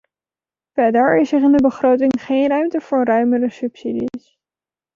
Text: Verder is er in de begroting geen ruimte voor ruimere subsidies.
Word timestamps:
Verder 0.73 1.15
is 1.17 1.31
er 1.33 1.43
in 1.43 1.51
de 1.51 1.61
begroting 1.61 2.21
geen 2.21 2.47
ruimte 2.49 2.81
voor 2.81 3.03
ruimere 3.05 3.49
subsidies. 3.49 4.39